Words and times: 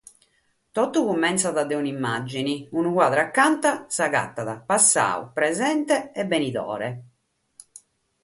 Totu 0.77 1.01
cumentzat 1.07 1.53
dae 1.57 1.75
un’imàgine, 1.79 2.55
unu 2.83 2.89
cuadru 2.95 3.19
acanta 3.23 3.71
s’agatat 3.97 4.49
passadu, 4.73 5.29
presente 5.37 5.95
e 6.21 6.23
benidore. 6.33 6.89